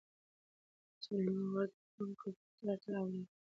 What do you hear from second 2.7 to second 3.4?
تړاو لري.